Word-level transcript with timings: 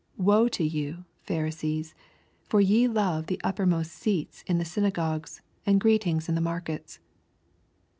43 0.15 0.25
Woe 0.25 0.43
unto 0.45 0.63
you, 0.63 1.05
Pharisees 1.21 1.93
I 1.95 2.01
for 2.49 2.59
ye 2.59 2.87
love 2.87 3.27
the 3.27 3.39
uppermost 3.43 3.91
seats 3.91 4.43
in 4.47 4.57
the 4.57 4.65
synagogues, 4.65 5.41
and 5.63 5.79
greetings 5.79 6.27
in 6.27 6.33
the 6.33 6.41
mar 6.41 6.59
kets. 6.59 6.97